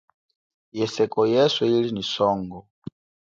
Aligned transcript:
Yeseko 0.77 1.19
yeswe 1.33 1.63
ili 1.77 1.89
nyi 1.95 2.03
songo. 2.13 2.59